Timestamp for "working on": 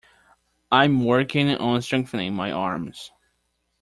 1.05-1.83